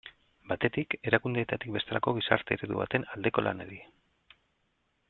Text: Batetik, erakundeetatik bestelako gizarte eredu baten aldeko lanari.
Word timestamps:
Batetik, 0.51 0.95
erakundeetatik 1.09 1.75
bestelako 1.77 2.15
gizarte 2.21 2.59
eredu 2.59 2.81
baten 2.81 3.07
aldeko 3.17 3.47
lanari. 3.51 3.81